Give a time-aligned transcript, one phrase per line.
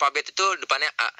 [0.00, 1.12] alfabet itu depannya A.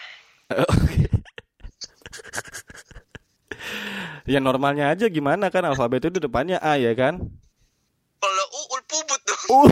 [4.33, 7.21] ya normalnya aja gimana kan alfabet itu depannya A ya kan?
[8.25, 9.45] Kalau U ulpubut dong.
[9.53, 9.69] Uh.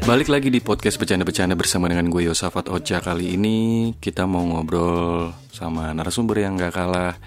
[0.08, 5.36] Balik lagi di podcast bercanda-bercanda bersama dengan gue Yosafat Ocha Kali ini kita mau ngobrol
[5.52, 7.20] sama narasumber yang gak kalah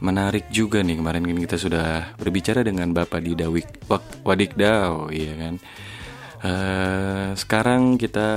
[0.00, 5.32] menarik juga nih Kemarin ini kita sudah berbicara dengan Bapak di Dawik Wak- Wadikdau iya
[5.36, 5.54] kan
[6.40, 8.28] Eh, Sekarang kita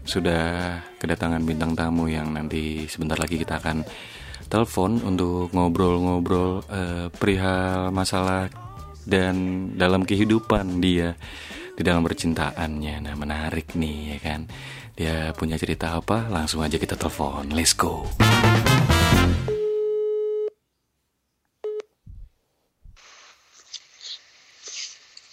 [0.00, 3.84] sudah kedatangan bintang tamu yang nanti sebentar lagi kita akan
[4.48, 8.48] telepon untuk ngobrol-ngobrol eh, perihal masalah
[9.04, 11.20] dan dalam kehidupan dia
[11.76, 13.04] di dalam percintaannya.
[13.04, 14.40] Nah, menarik nih ya kan.
[14.96, 16.32] Dia punya cerita apa?
[16.32, 17.52] Langsung aja kita telepon.
[17.52, 18.08] Let's go.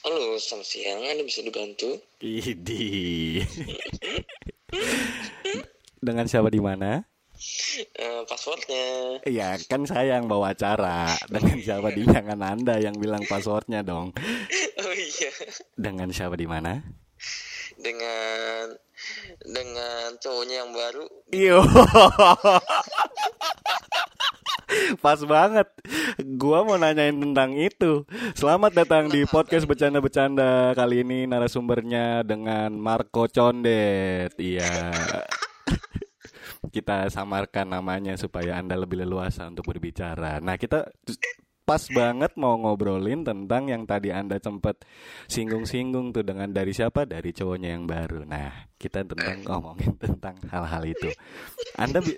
[0.01, 1.05] Halo, selamat siang.
[1.05, 1.93] Anda bisa dibantu?
[2.25, 3.37] Idi.
[6.01, 7.05] Dengan siapa di mana?
[7.77, 9.21] Eh, passwordnya.
[9.29, 11.05] Iya, kan saya yang bawa acara.
[11.29, 14.17] Dengan siapa di jangan Anda yang bilang passwordnya dong.
[14.81, 15.29] Oh iya.
[15.77, 16.81] Dengan siapa di mana?
[17.77, 18.73] Dengan
[19.45, 21.05] dengan cowoknya yang baru.
[21.29, 21.61] Iyo.
[25.03, 25.67] Pas banget.
[26.37, 28.05] Gua mau nanyain tentang itu.
[28.33, 34.35] Selamat datang di podcast bercanda-bercanda kali ini narasumbernya dengan Marco Condet.
[34.37, 34.91] Iya.
[36.75, 40.37] Kita samarkan namanya supaya Anda lebih leluasa untuk berbicara.
[40.39, 40.93] Nah, kita
[41.65, 44.85] pas banget mau ngobrolin tentang yang tadi Anda sempat
[45.25, 47.09] singgung-singgung tuh dengan dari siapa?
[47.09, 48.23] Dari cowoknya yang baru.
[48.29, 51.13] Nah, kita tentang ngomongin tentang hal-hal itu.
[51.77, 52.17] Anda bi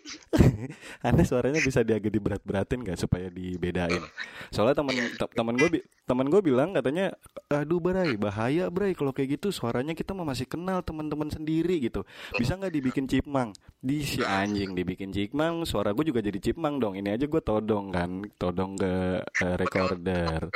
[1.08, 4.00] Anda suaranya bisa diagak diberat-beratin nggak supaya dibedain?
[4.48, 7.12] Soalnya teman te- teman gue teman gue bilang katanya,
[7.52, 12.08] aduh Bray, bahaya Bray kalau kayak gitu suaranya kita mau masih kenal teman-teman sendiri gitu.
[12.40, 13.52] Bisa nggak dibikin cipmang?
[13.84, 16.96] Di si anjing dibikin cipmang, suara gue juga jadi cipmang dong.
[16.96, 20.48] Ini aja gue todong kan, todong ke eh, recorder.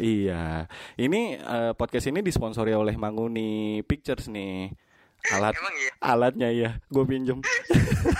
[0.00, 0.64] Iya,
[0.96, 4.72] ini eh, podcast ini disponsori oleh Manguni Pictures nih.
[5.28, 5.92] Alat Emang iya?
[6.00, 7.38] alatnya ya, gue pinjem.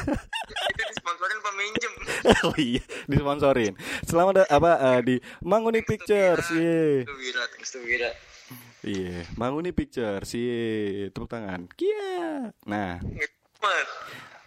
[0.70, 1.92] Itu disponsorin peminjem.
[2.46, 3.74] oh iya, disponsorin.
[4.04, 7.08] Selamat apa eh, di Manguni Pictures, iya.
[7.08, 8.10] Itu Wira, thanks to Wira.
[8.84, 11.08] Iya, Manguni Pictures, iya.
[11.08, 11.66] Tepuk tangan.
[11.72, 12.52] Kia.
[12.68, 13.00] Nah,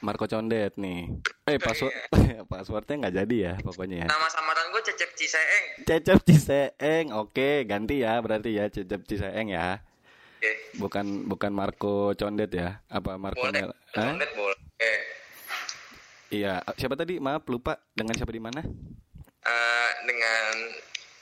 [0.03, 1.09] Marco Condet nih.
[1.47, 1.95] Eh, password
[2.51, 4.07] passwordnya nggak jadi ya, pokoknya ya.
[4.11, 5.65] nama samaran gue Cecep Ciseeng.
[5.87, 9.79] Cecep Ciseeng, oke, ganti ya berarti ya Cecep Ciseeng ya.
[10.43, 10.75] Oke.
[10.75, 12.83] Bukan bukan Marco Condet ya?
[12.91, 13.63] Apa Marco Boleh.
[13.63, 13.71] Mel?
[13.95, 14.59] Download boleh.
[14.75, 15.01] Eh,
[16.33, 17.15] Iya, siapa tadi?
[17.15, 17.79] Maaf lupa.
[17.95, 18.59] Dengan siapa di mana?
[18.59, 20.51] eh, dengan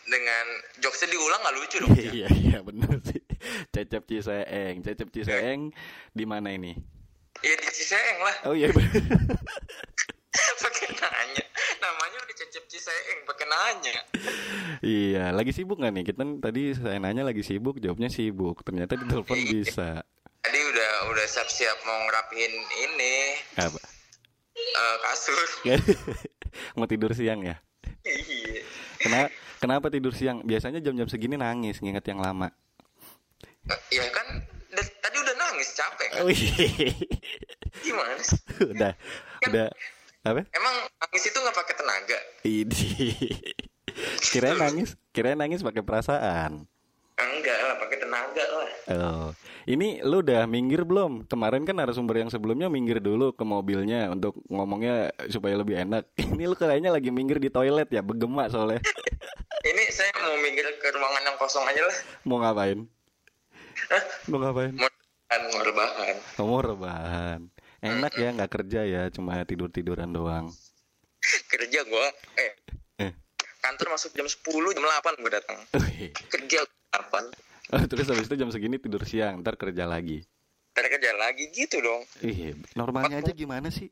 [0.01, 0.45] dengan
[0.77, 1.93] jokesnya diulang nggak lucu dong.
[2.17, 3.21] Iya, iya benar sih.
[3.69, 5.69] Cecep Ciseeng, Cecep Ciseeng
[6.09, 6.73] di mana ini?
[7.41, 8.35] Iya di Ciseeng lah.
[8.49, 8.73] Oh iya.
[10.63, 11.45] pakai nanya.
[11.81, 13.95] Namanya udah Cecep Ciseeng, pakai nanya.
[14.79, 16.03] iya, lagi sibuk nggak nih?
[16.07, 18.63] Kita tadi saya nanya lagi sibuk, jawabnya sibuk.
[18.63, 20.01] Ternyata di telepon bisa.
[20.41, 22.53] Tadi udah udah siap-siap mau ngerapihin
[22.89, 23.15] ini
[23.61, 23.77] Apa?
[24.57, 25.37] eh, kasur.
[26.75, 27.55] Mau tidur siang ya?
[28.03, 28.59] Iya.
[28.99, 29.29] Kenapa,
[29.63, 30.43] kenapa tidur siang?
[30.43, 32.51] Biasanya jam-jam segini nangis nginget yang lama.
[33.87, 34.43] Ya kan
[34.99, 36.21] tadi udah nangis capek kan?
[36.27, 36.43] Wih,
[37.79, 38.35] Gimana sih?
[38.67, 38.91] udah,
[39.47, 39.67] udah,
[40.21, 40.45] apa?
[40.53, 42.17] Emang nangis itu nggak pakai tenaga?
[42.45, 42.89] Ini,
[44.33, 46.69] kirain nangis, kirain nangis pakai perasaan.
[47.17, 48.69] Enggak lah, pakai tenaga lah.
[48.91, 49.27] Oh,
[49.65, 51.25] ini lu udah minggir belum?
[51.25, 56.05] Kemarin kan narasumber yang sebelumnya minggir dulu ke mobilnya untuk ngomongnya supaya lebih enak.
[56.33, 58.81] Ini lu kayaknya lagi minggir di toilet ya, bergema soalnya.
[59.69, 61.97] Ini saya mau minggir ke ruangan yang kosong aja lah.
[62.25, 62.89] Mau ngapain?
[63.93, 64.03] Hah?
[64.29, 64.73] Mau ngapain?
[64.73, 66.15] Mau rebahan, mau rebahan.
[66.41, 67.39] Oh, Mau rebahan.
[67.81, 70.53] Enak ya, nggak kerja ya, cuma tidur tiduran doang.
[71.53, 72.51] Kerja gua, eh
[72.99, 73.11] Eh,
[73.57, 75.57] kantor masuk jam 10, jam 8 gua datang.
[76.29, 76.61] Kerja
[76.93, 77.25] kapan?
[77.71, 80.21] Oh, terus habis itu jam segini tidur siang, ntar kerja lagi.
[80.73, 82.05] Ntar kerja lagi gitu dong.
[82.21, 83.89] Iya, normalnya aja gimana sih?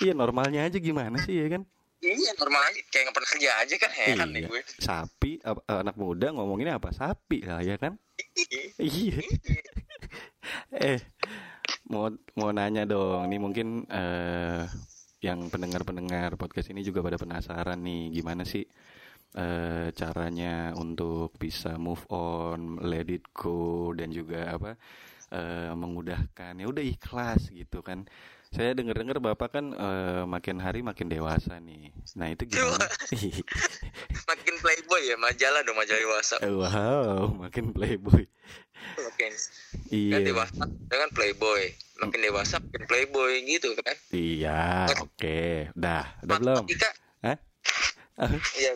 [0.00, 1.62] Iya, normalnya aja gimana sih ya kan?
[2.00, 4.60] Iya normal aja, kayak nggak pernah kerja aja kan heran nih Iya, gue.
[4.80, 6.96] sapi ap- anak muda ngomonginnya apa?
[6.96, 8.00] Sapi lah ya kan?
[8.80, 9.20] Iya.
[10.80, 11.00] eh,
[11.92, 12.06] mau
[12.38, 13.26] mau nanya dong.
[13.26, 14.64] Ini mungkin eh
[15.20, 18.64] yang pendengar-pendengar podcast ini juga pada penasaran nih, gimana sih
[19.36, 24.74] eh caranya untuk bisa move on, let it go dan juga apa
[25.30, 28.06] eh, memudahkan ya udah ikhlas gitu kan
[28.50, 31.94] Saya dengar-dengar Bapak kan eh, makin hari makin dewasa nih.
[32.18, 32.82] Nah, itu gimana?
[34.30, 36.34] Makin playboy ya, majalah dong majalah dewasa.
[36.42, 38.26] wow, makin playboy.
[39.00, 39.32] Makin kan
[39.90, 40.18] Iya.
[40.22, 41.62] dewasa dengan playboy.
[42.00, 43.96] Makin dewasa makin playboy gitu kan.
[44.10, 45.70] Iya, oke.
[45.76, 46.64] Dah, udah belum?
[47.24, 47.36] Hah?
[48.20, 48.72] Ah, Iya.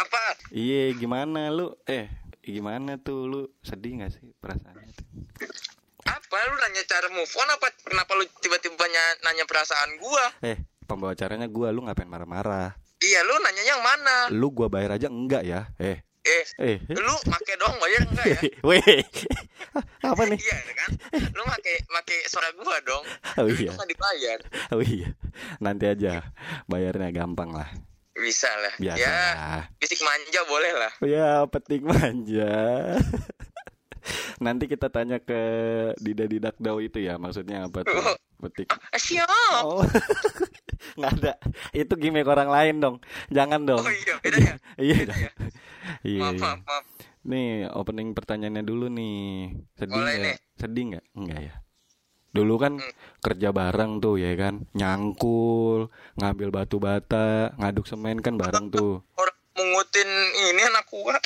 [0.00, 0.22] Apa?
[0.50, 1.76] Iya, gimana lu?
[1.84, 2.08] Eh,
[2.40, 3.40] gimana tuh lu?
[3.60, 5.06] Sedih gak sih perasaannya tuh?
[6.08, 8.86] Apa lu nanya cara move on apa kenapa lu tiba-tiba
[9.22, 10.24] nanya, perasaan gua?
[10.40, 10.58] Eh,
[10.88, 12.72] pembawa acaranya gua, lu ngapain marah-marah?
[13.00, 14.16] Iya, lu nanya yang mana?
[14.32, 15.68] Lu gua bayar aja enggak ya?
[15.76, 16.76] Eh, Eh, eh.
[16.92, 18.40] lu make doang bayar enggak ya?
[18.68, 19.00] Weh.
[20.12, 20.36] Apa nih?
[20.36, 20.90] Iya kan?
[21.32, 23.04] Lu make make suara gua dong.
[23.40, 23.72] Oh Lu iya.
[23.72, 24.38] nggak dibayar.
[24.76, 25.16] Oh iya.
[25.58, 26.20] Nanti aja.
[26.68, 27.72] Bayarnya gampang lah.
[28.12, 28.74] Bisa lah.
[28.76, 29.64] Biasa Ya, lah.
[29.80, 30.92] fisik manja boleh lah.
[31.00, 32.52] Ya, petik manja.
[34.44, 35.40] Nanti kita tanya ke
[35.96, 37.96] Dida Didak Dau itu ya, maksudnya apa tuh?
[38.40, 38.68] Petik.
[38.72, 39.28] Ah, siap.
[39.60, 39.84] Oh.
[40.98, 41.32] Nggak ada.
[41.70, 42.96] Itu gimmick orang lain dong.
[43.28, 43.80] Jangan dong.
[43.80, 44.54] Oh iya, beda ya?
[44.80, 44.96] Iya.
[44.98, 45.30] Beda ya?
[46.02, 46.20] Iya.
[46.20, 46.40] Maaf, iya.
[46.40, 46.84] maaf, maaf.
[47.20, 49.52] Nih, opening pertanyaannya dulu nih.
[49.76, 50.24] Sedih Boleh nggak?
[50.24, 50.36] nih.
[50.56, 51.04] Sedih nggak?
[51.12, 51.54] Enggak ya.
[52.30, 52.92] Dulu kan Hmm.
[53.20, 59.04] kerja bareng tuh ya kan, nyangkul, ngambil batu bata, ngaduk semen kan bareng tuh.
[59.14, 60.08] Orang mengutin
[60.48, 61.18] ini anak gua.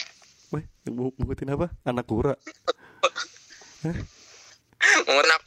[0.51, 1.71] Weh, bukutin apa?
[1.85, 2.35] Anak kura.
[3.85, 5.43] Mengutin anak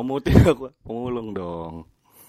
[0.00, 1.74] mutin aku, pemulung dong.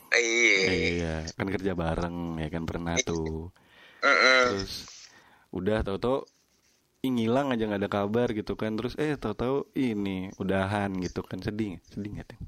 [0.10, 0.70] Iya.
[0.70, 3.54] Iya, kan kerja bareng ya kan pernah tuh.
[4.00, 4.42] Mm-mm.
[4.58, 4.90] Terus
[5.50, 6.26] udah tahu-tahu
[7.00, 8.74] ih, ngilang aja nggak ada kabar gitu kan.
[8.74, 11.38] Terus eh tahu-tahu ini udahan gitu kan.
[11.40, 12.28] Sedih, sedih nggak?
[12.28, 12.42] Ting?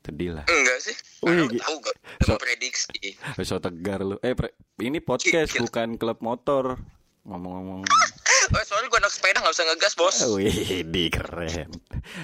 [0.00, 0.44] Sedih lah.
[0.46, 0.96] Enggak sih.
[1.20, 1.96] Wih, Karena lu gi- tahu gak?
[2.22, 2.98] So- prediksi.
[3.48, 4.16] So tegar lu.
[4.20, 5.66] Eh, pre- ini podcast Gila.
[5.66, 6.78] bukan klub motor.
[7.24, 7.88] Ngomong-ngomong.
[8.44, 10.16] Oh, soalnya gua anak sepeda nggak usah ngegas, Bos.
[10.30, 11.72] Wih, di keren.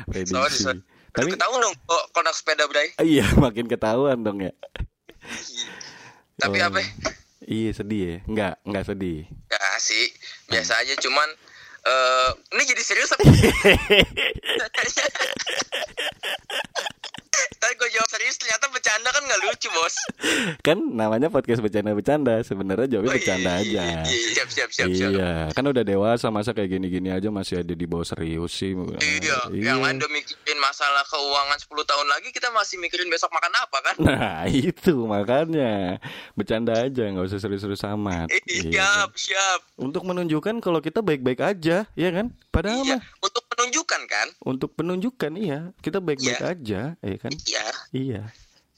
[0.06, 0.36] Prediksi.
[0.36, 0.80] Sorry, sorry.
[1.10, 2.94] Tapi tahu dong kok kalau anak sepeda, Bray.
[3.04, 4.52] iya makin ketahuan dong ya.
[6.36, 6.66] Tapi Oh.
[6.70, 6.80] apa?
[7.44, 8.16] Iya sedih ya?
[8.30, 9.26] Enggak, enggak sedih.
[9.50, 10.14] Ya sih,
[10.46, 11.28] biasa aja cuman
[11.80, 13.24] eh ini jadi serius apa?
[17.70, 19.94] Tadi gue jawab serius ternyata bercanda kan nggak lucu bos.
[20.58, 22.42] Kan namanya podcast bercanda-bercanda.
[22.42, 23.82] Sebenarnya jawabnya Oh, iya, bercanda iya, aja.
[23.86, 25.10] iya, iya, siap siap siap siap.
[25.14, 28.74] Iya, kan udah dewasa masa kayak gini-gini aja masih ada di bawah serius sih.
[28.74, 33.54] Iya, yang lain udah mikirin masalah keuangan 10 tahun lagi kita masih mikirin besok makan
[33.54, 33.94] apa kan?
[34.02, 36.02] Nah, itu makanya.
[36.34, 38.34] Bercanda aja, nggak usah serius-serius amat.
[38.34, 38.62] Iya, Iya.
[38.66, 39.60] siap, siap.
[39.78, 42.34] Untuk menunjukkan kalau kita baik-baik aja, ya kan?
[42.50, 44.28] Padahal Iya, mah untuk menunjukkan kan?
[44.40, 46.48] untuk penunjukkan iya, kita baik-baik Iya.
[46.56, 47.30] aja, ya kan?
[47.36, 47.64] Iya.
[47.92, 48.22] Iya.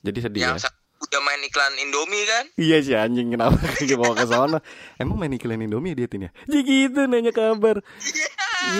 [0.02, 0.70] Jadi sedih Yang ya.
[1.02, 2.44] udah main iklan Indomie kan?
[2.58, 4.58] Iya sih anjing kenapa kayak bawa ke sana.
[4.98, 6.30] Emang main iklan Indomie dia tin ya?
[6.50, 7.78] Jadi gitu nanya kabar.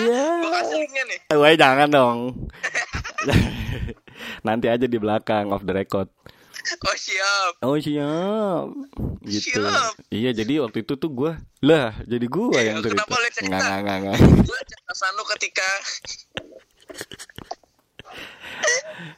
[0.03, 0.23] Iya.
[0.75, 1.19] Linknya nih.
[1.31, 2.19] Eh, jangan dong.
[4.47, 6.11] Nanti aja di belakang off the record.
[6.87, 7.51] Oh siap.
[7.61, 8.67] Oh siap.
[9.21, 9.59] Gitu.
[9.59, 9.93] Siap.
[10.09, 13.03] Iya jadi waktu itu tuh gua lah jadi gua Eh, yang cerita.
[13.03, 13.51] kenapa lu cerita?
[13.51, 14.17] Nggak nggak nggak.
[14.43, 15.67] Gue perasaan lu ketika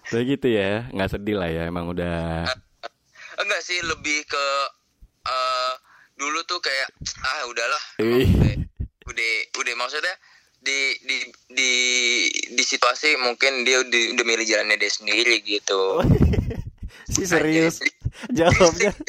[0.06, 2.46] Kayak gitu ya, nggak sedih lah ya emang udah.
[3.36, 4.46] enggak sih lebih ke
[5.26, 5.74] eh
[6.16, 6.88] dulu tuh kayak
[7.20, 8.56] ah udahlah udah
[9.06, 10.16] udah, udah maksudnya
[10.58, 11.18] di di
[11.52, 11.72] di
[12.48, 16.00] di situasi mungkin dia udah, udah milih jalannya dia sendiri gitu.
[17.06, 17.84] Si serius
[18.32, 18.92] jawabnya,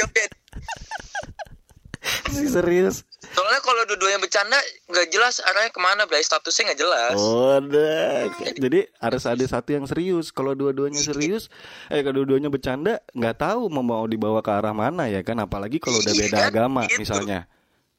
[2.31, 3.03] si serius.
[3.27, 4.56] Soalnya kalau dua-duanya bercanda
[4.87, 7.17] nggak jelas arahnya ke mana, Bray statusnya nggak jelas.
[7.19, 8.31] Oh, udah.
[8.55, 10.31] Jadi harus ada satu yang serius.
[10.31, 11.50] Kalau dua-duanya serius,
[11.88, 15.37] eh kalau dua-duanya bercanda, nggak tahu mau mau dibawa ke arah mana ya kan?
[15.38, 16.49] Apalagi kalau udah Iya beda kan?
[16.49, 17.02] agama Gitu.
[17.02, 17.50] misalnya.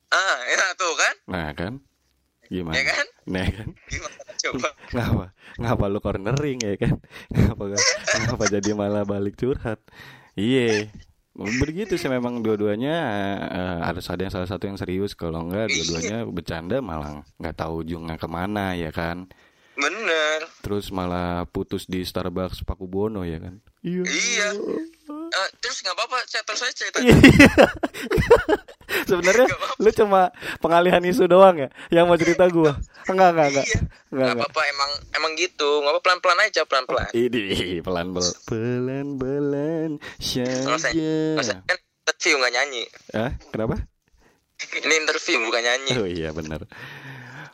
[0.07, 1.13] Ah, ya tuh kan?
[1.27, 1.73] Nah kan,
[2.47, 2.75] gimana?
[2.79, 3.05] Ya kan?
[3.27, 4.69] Nah kan, Gimana coba?
[4.95, 5.25] ngapa?
[5.57, 6.95] Ngapa lu cornering ya kan?
[7.33, 7.63] Ngapa
[8.29, 9.81] ngapa jadi malah balik curhat?
[10.37, 10.89] Iya.
[11.37, 12.95] Begitu sih memang dua-duanya
[13.45, 17.85] eh, harus ada yang salah satu yang serius kalau enggak dua-duanya bercanda malah nggak tahu
[17.85, 19.29] ujungnya ke mana ya kan
[19.77, 20.39] Bener.
[20.59, 24.49] terus malah putus di Starbucks Paku Bono ya kan iya Iya.
[25.07, 26.97] Eh, terus nggak apa-apa, saya terus saya cerita.
[26.97, 27.13] Iya.
[29.05, 33.77] sebenarnya lu cuma pengalihan isu doang ya yang mau cerita gua enggak enggak enggak Iya.
[33.77, 35.69] enggak Nggak enggak apa-apa, emang emang gitu.
[35.77, 37.07] Nggak apa pelan-pelan aja, pelan-pelan.
[37.13, 37.43] ini
[37.79, 40.95] pelan pelan pelan pelan Kalau saya,
[41.35, 42.83] kalau saya saja kan interview nggak nyanyi.
[43.13, 43.75] ah kenapa
[44.57, 45.91] Ini interview bukan nyanyi.
[45.93, 46.65] oh iya benar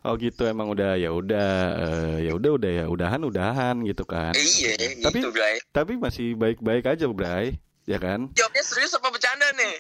[0.04, 4.32] oh gitu emang udah ya udah eh, ya udah udah ya udahan udahan gitu kan
[4.34, 5.58] Iya, Tapi- gitu, Bray.
[5.70, 9.76] tapi masih baik baik aja Bray ya kan Jawabnya serius apa bercanda nih?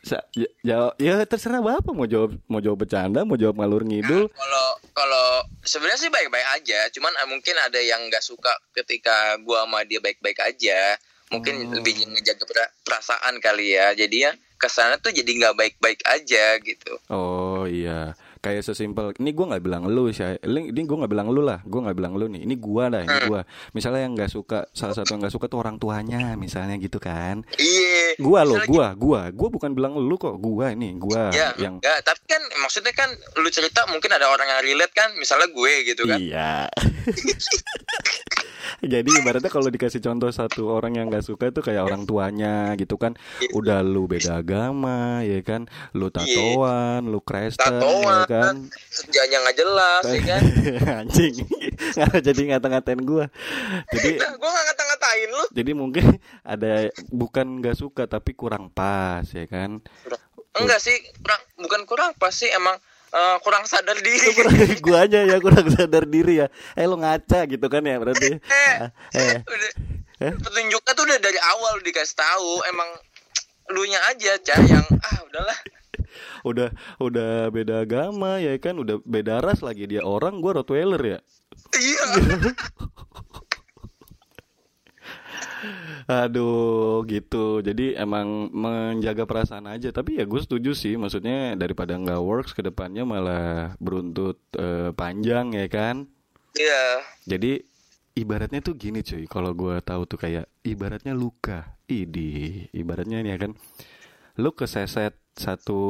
[0.00, 4.28] Sa- ya, ya, ya terserah bapak mau jawab mau jawab bercanda mau jawab ngalur ngidul
[4.28, 5.26] Kalau kalau
[5.60, 9.96] sebenarnya sih baik-baik aja, cuman eh, mungkin ada yang nggak suka ketika gua sama dia
[9.98, 10.96] baik-baik aja.
[11.28, 11.78] mungkin Oh.
[11.78, 16.58] lebih ngejaga pera- perasaan kali ya jadi ya ke sana tuh jadi nggak baik-baik aja
[16.58, 19.12] gitu Oh iya, kayak sesimpel.
[19.16, 20.24] Ini gue nggak bilang lu sih.
[20.40, 21.60] Ini, gue nggak bilang lu lah.
[21.64, 22.44] Gue nggak bilang lu nih.
[22.44, 23.04] Ini gua dah.
[23.04, 23.08] Hmm.
[23.08, 23.40] Ini gua.
[23.76, 27.44] Misalnya yang nggak suka, salah satu yang nggak suka tuh orang tuanya, misalnya gitu kan.
[27.60, 30.36] iya Gua loh, Misalnya gua, gua, gua bukan bilang lu kok.
[30.40, 34.48] Gua ini, gua ya yang enggak tapi kan maksudnya kan lu cerita mungkin ada orang
[34.48, 36.66] yang relate kan misalnya gue gitu kan Iya.
[38.78, 42.94] Jadi ibaratnya kalau dikasih contoh satu orang yang nggak suka itu kayak orang tuanya gitu
[42.94, 43.18] kan.
[43.42, 43.50] Iya.
[43.56, 45.66] Udah lu beda agama ya kan.
[45.92, 48.54] Lu tatoan, lu Kristen ya Tatoan, kan.
[48.70, 50.42] kerjanya nggak jelas ya kan
[51.04, 51.34] Anjing.
[51.98, 53.26] Nggak jadi ngata-ngatain gua.
[53.90, 56.06] Jadi nah gue nggak ngata-ngatain lu jadi mungkin
[56.46, 59.82] ada bukan nggak suka tapi kurang pas ya kan.
[60.50, 62.74] enggak sih kurang bukan kurang pasti emang
[63.10, 66.46] eh, kurang sadar diri Kurang, gua aja ya kurang sadar diri ya.
[66.72, 68.38] Eh lu ngaca gitu kan ya berarti.
[68.38, 69.36] eh, Eh.
[69.40, 69.70] udah,
[70.20, 70.32] Eh?
[70.36, 72.88] petunjuknya tuh udah dari awal dikasih tahu emang
[73.70, 75.58] lu nya aja cah yang ah udahlah
[76.42, 81.18] udah udah beda agama ya kan udah beda ras lagi dia orang gua Rottweiler ya
[81.72, 82.04] iya
[86.08, 87.60] aduh gitu.
[87.60, 89.90] Jadi emang menjaga perasaan aja.
[89.90, 90.96] Tapi ya gue setuju sih.
[90.96, 96.08] Maksudnya daripada nggak works ke depannya malah beruntut eh, panjang ya kan?
[96.56, 97.04] Iya.
[97.26, 97.62] Jadi
[98.18, 99.24] ibaratnya tuh gini cuy.
[99.30, 101.78] Kalau gua tahu tuh kayak ibaratnya luka.
[101.86, 102.66] Idi.
[102.74, 103.52] Ibaratnya ini ya kan.
[104.38, 105.80] Lu keseset satu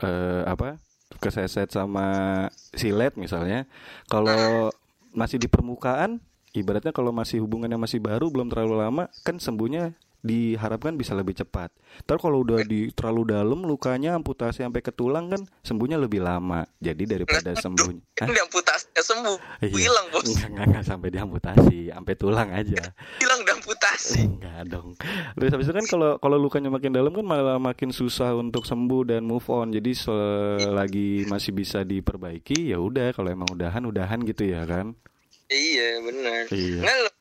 [0.00, 0.80] eh, apa?
[1.20, 3.66] Keseset sama silet misalnya.
[4.08, 4.70] Kalau
[5.10, 6.22] masih di permukaan
[6.52, 11.72] ibaratnya kalau masih hubungannya masih baru belum terlalu lama kan sembuhnya diharapkan bisa lebih cepat.
[12.04, 16.68] Ntar kalau udah di terlalu dalam lukanya amputasi sampai ke tulang kan sembuhnya lebih lama.
[16.76, 18.04] Jadi daripada sembuhnya.
[18.20, 18.28] Hah?
[18.28, 19.72] ini amputasinya sembuh Iya.
[19.80, 22.82] hilang bos Enggak, enggak, enggak sampai diamputasi, sampai tulang aja.
[23.16, 24.88] hilang udah amputasi Enggak dong.
[25.40, 29.16] Terus habis itu kan kalau kalau lukanya makin dalam kan malah makin susah untuk sembuh
[29.16, 29.72] dan move on.
[29.72, 34.92] Jadi selagi masih bisa diperbaiki ya udah kalau emang udahan udahan gitu ya kan.
[35.50, 36.78] Iya benar Iya.
[36.80, 37.18] Nggak, lu-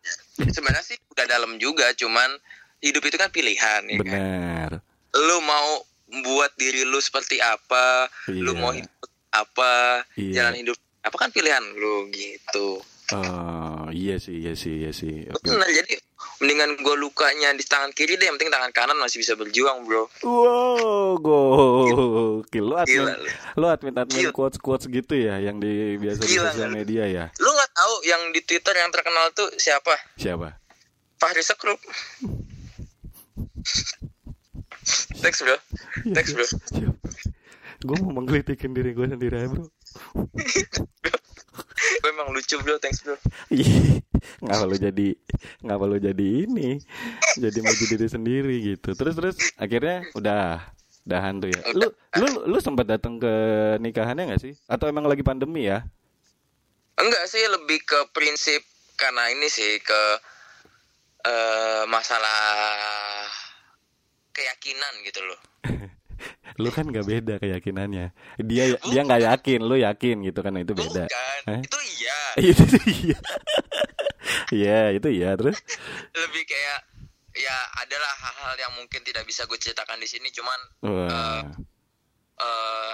[0.48, 2.30] sebenarnya sih udah dalam juga cuman
[2.80, 4.70] hidup itu kan pilihan ya kan Benar.
[5.20, 5.84] lu mau
[6.24, 8.56] buat diri lu seperti apa lu Iya.
[8.56, 8.94] mau hidup
[9.30, 9.74] apa
[10.16, 10.34] Iya.
[10.42, 15.26] jalan hidup apa kan pilihan lu gitu Oh, iya sih, iya sih, iya sih.
[15.26, 15.50] Oke.
[15.50, 15.98] benar jadi
[16.40, 20.06] mendingan gue lukanya di tangan kiri deh yang penting tangan kanan masih bisa berjuang bro
[20.22, 22.64] Wow, gokil.
[22.64, 23.16] Lu admin, Gila
[23.56, 23.66] lu.
[23.68, 24.32] admin admin Gila.
[24.32, 27.26] quotes quotes gitu ya, yang di biasa di sosial media ya.
[27.36, 30.56] lu nggak tahu yang di twitter yang terkenal tuh siapa Siapa?
[31.18, 31.80] Fahri Sekrup
[35.20, 35.58] thanks bro
[36.14, 36.46] thanks bro
[37.80, 39.64] Gue mau menggelitikin diri gue sendiri aja bro.
[42.10, 42.82] emang lucu bro.
[42.82, 43.16] Thanks bro.
[43.54, 44.02] Ih,
[44.46, 45.08] ngapa lu jadi
[45.64, 46.82] ngapa lu jadi ini?
[47.38, 48.98] Jadi maju diri sendiri gitu.
[48.98, 50.60] Terus terus akhirnya udah
[51.06, 51.62] udahan tuh ya.
[51.78, 51.88] Lu
[52.18, 53.34] lu lu sempat datang ke
[53.80, 54.54] nikahannya nggak sih?
[54.66, 55.86] Atau emang lagi pandemi ya?
[57.00, 58.60] Enggak sih lebih ke prinsip
[59.00, 60.02] karena ini sih ke
[61.20, 62.40] eh masalah
[64.32, 65.40] keyakinan gitu loh
[66.62, 68.12] lu kan nggak beda keyakinannya.
[68.42, 71.06] Dia dia nggak yakin lu yakin gitu kan itu beda.
[71.08, 71.60] Bukan Hah?
[71.64, 72.18] itu iya.
[72.54, 73.20] Itu iya.
[74.50, 75.34] Iya itu iya.
[75.38, 75.58] Terus?
[76.14, 76.80] Lebih kayak
[77.38, 81.46] ya adalah hal-hal yang mungkin tidak bisa gue ceritakan di sini cuman wah.
[82.40, 82.94] eh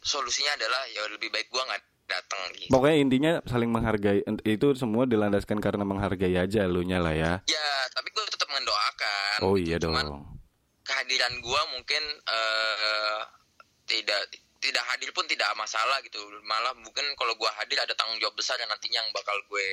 [0.00, 2.72] solusinya adalah ya lebih baik gue nggak datang gitu.
[2.72, 7.32] Pokoknya intinya saling menghargai itu semua dilandaskan karena menghargai aja lu nya lah ya.
[7.44, 9.66] Ya tapi gue tetap mendoakan oh gitu.
[9.68, 10.39] iya cuman dong
[10.90, 13.20] kehadiran gue mungkin eh
[13.86, 14.20] tidak
[14.58, 16.18] tidak hadir pun tidak masalah gitu.
[16.42, 19.66] Malah mungkin kalau gue hadir ada tanggung jawab besar yang nantinya yang bakal gue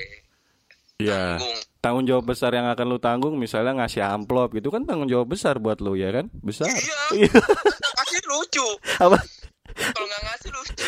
[0.98, 1.38] Iya.
[1.38, 1.58] tanggung.
[1.78, 5.62] Tanggung jawab besar yang akan lu tanggung misalnya ngasih amplop gitu kan tanggung jawab besar
[5.62, 6.30] buat lu ya kan?
[6.42, 6.70] Besar.
[6.70, 7.30] Iya.
[7.98, 8.68] Ngasih lucu.
[8.98, 9.18] Apa?
[9.78, 10.74] Kalau nggak ngasih lucu.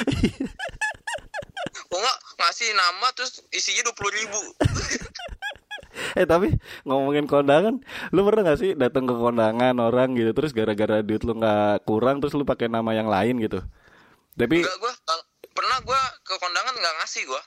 [1.90, 4.42] Kalau nggak ngasih nama terus isinya dua puluh ribu
[6.20, 7.82] eh tapi ngomongin kondangan
[8.16, 12.24] lu pernah gak sih datang ke kondangan orang gitu terus gara-gara duit lu nggak kurang
[12.24, 13.60] terus lu pakai nama yang lain gitu?
[14.40, 14.94] Tapi Enggak gue
[15.52, 17.42] pernah gue ke kondangan nggak ngasih gue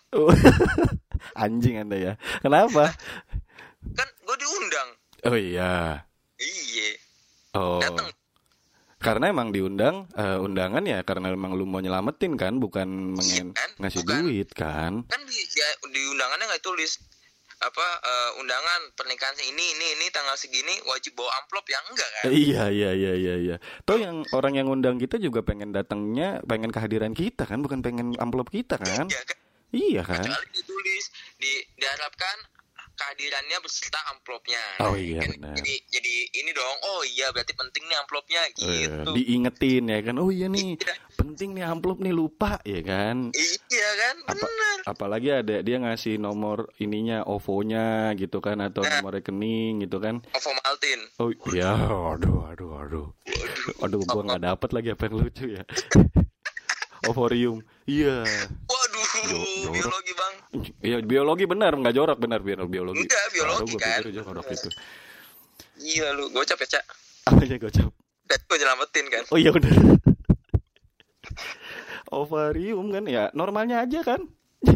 [1.45, 2.13] anjing anda ya.
[2.45, 2.93] Kenapa?
[3.99, 4.89] Kan gue diundang.
[5.27, 6.05] Oh iya.
[6.43, 6.89] Iya
[7.57, 7.81] oh.
[7.81, 8.11] Datang
[9.03, 13.71] karena emang diundang eh, undangan ya karena emang lu mau nyelamatin kan bukan mengen kan?
[13.83, 14.15] ngasih Bukan.
[14.23, 15.03] duit kan?
[15.11, 17.03] Kan di ya, di undangannya nggak tulis
[17.63, 22.23] apa eh, undangan pernikahan ini ini ini tanggal segini wajib bawa amplop yang enggak kan
[22.29, 23.57] Iya iya iya iya iya.
[23.83, 28.19] Toh yang orang yang undang kita juga pengen datangnya, pengen kehadiran kita kan, bukan pengen
[28.19, 29.07] amplop kita kan?
[29.07, 29.39] ya kan
[29.71, 30.21] Iya kan?
[30.21, 31.05] kecuali ditulis
[31.39, 32.37] di diharapkan
[32.93, 34.61] kehadirannya beserta amplopnya.
[34.85, 35.55] Oh Nah, iya, kan benar.
[35.57, 36.77] Jadi jadi ini dong.
[36.85, 38.53] Oh iya berarti penting nih amplopnya Eh,
[38.85, 39.11] gitu.
[39.17, 40.17] diingetin ya kan.
[40.21, 40.93] Oh iya nih, Iya.
[41.25, 43.31] Penting nih amplop nih lupa ya kan.
[43.69, 44.77] Iya kan, Apa- benar.
[44.85, 48.99] Apalagi ada dia ngasih nomor ininya OVO-nya gitu kan atau Nah.
[48.99, 50.19] nomor rekening gitu kan.
[50.29, 51.01] Ovo Maltin.
[51.17, 51.71] Oh iya,
[52.11, 53.07] aduh, aduh, aduh.
[53.81, 55.63] Aduh, gua nggak dapat lagi apa yang lucu ya.
[57.05, 57.59] Ovorium.
[57.85, 58.23] Iya.
[58.63, 59.75] Waduh, Jo- jorok.
[59.75, 60.35] biologi bang.
[60.81, 63.03] Iya, biologi benar, nggak jorok benar biar biologi.
[63.03, 63.99] Enggak, biologi gua kan.
[64.01, 64.69] pikir jorok itu.
[65.79, 66.85] Iya lu, gocap ya cak.
[67.27, 67.91] Apa ya gocap?
[68.23, 69.23] Dan gue nyelamatin kan.
[69.29, 69.75] Oh iya benar.
[72.13, 74.21] Ovarium kan ya, normalnya aja kan?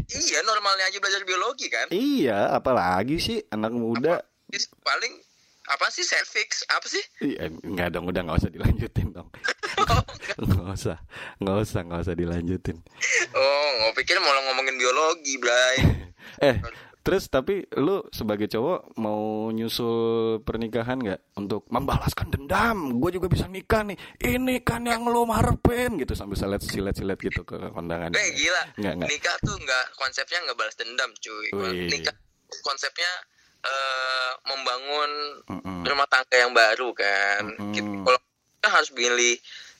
[0.08, 1.86] Iya normalnya aja belajar biologi kan.
[1.88, 4.24] Iya, apalagi sih anak muda.
[4.50, 5.14] Is- Paling
[5.66, 6.64] apa sih cervix?
[6.66, 7.02] Apa sih?
[7.20, 9.28] Iya, enggak dong, udah nggak usah dilanjutin dong.
[10.36, 10.98] Nggak usah,
[11.38, 12.76] nggak usah, nggak usah dilanjutin.
[13.32, 15.76] Oh, gue pikir mau ngomongin biologi, Bray.
[16.36, 16.60] Eh,
[17.06, 22.98] terus tapi lu sebagai cowok mau nyusul pernikahan nggak untuk membalaskan dendam?
[22.98, 23.94] Gue juga bisa nikah nih.
[24.18, 28.10] Ini kan yang lu harapin gitu sambil silet silet silet gitu ke kondangan.
[28.10, 28.62] Eh gila.
[28.74, 29.08] Nggak nggak.
[29.08, 31.48] Nikah tuh nggak konsepnya nggak balas dendam, cuy.
[31.54, 31.86] Wih.
[31.86, 32.14] Nikah
[32.66, 33.12] konsepnya
[33.62, 35.10] eh, membangun
[35.46, 35.80] Mm-mm.
[35.86, 37.42] rumah tangga yang baru kan.
[37.70, 37.86] Gitu.
[38.02, 39.34] Kalau kita harus milih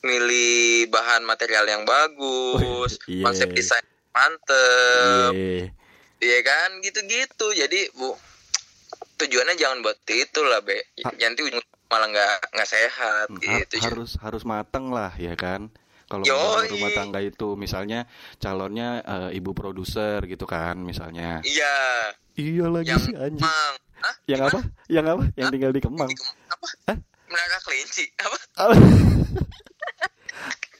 [0.06, 3.24] milih bahan material yang bagus, Iya.
[3.26, 3.82] konsep desain
[4.14, 5.74] mantep, Iya.
[6.26, 7.46] Iya kan gitu-gitu.
[7.52, 8.18] Jadi bu
[9.16, 10.82] tujuannya jangan buat itu lah be.
[11.00, 13.78] Ha- Nanti ujung malah nggak nggak sehat Ha- gitu.
[13.80, 15.70] harus harus mateng lah ya kan
[16.04, 16.26] kalau
[16.66, 21.78] rumah tangga itu misalnya calonnya eh, ibu produser gitu kan misalnya Iya.
[22.34, 23.74] iya lagi Yang sih anjing Kemang.
[23.96, 24.14] Hah?
[24.26, 24.50] yang Gimana?
[24.52, 25.52] apa yang apa yang Hah?
[25.52, 26.66] tinggal di Kemang Di Kem- apa?
[26.84, 26.96] Hah?
[27.26, 28.04] Menara kelinci.
[28.16, 28.36] Apa